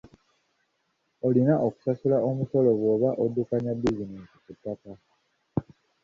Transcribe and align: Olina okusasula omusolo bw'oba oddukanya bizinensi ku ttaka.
Olina 1.27 1.53
okusasula 1.67 2.17
omusolo 2.29 2.69
bw'oba 2.79 3.09
oddukanya 3.23 3.71
bizinensi 3.79 4.35
ku 4.43 4.51
ttaka. 4.55 4.91